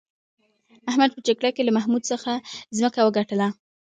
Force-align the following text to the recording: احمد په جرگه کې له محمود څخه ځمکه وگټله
احمد 0.89 1.09
په 1.13 1.19
جرگه 1.25 1.49
کې 1.55 1.61
له 1.67 1.71
محمود 1.77 2.03
څخه 2.11 2.31
ځمکه 2.77 2.99
وگټله 3.03 3.47